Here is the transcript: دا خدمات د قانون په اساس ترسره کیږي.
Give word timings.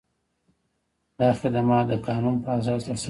دا 1.19 1.29
خدمات 1.39 1.85
د 1.91 1.93
قانون 2.07 2.35
په 2.43 2.49
اساس 2.57 2.81
ترسره 2.87 2.93
کیږي. 2.93 2.99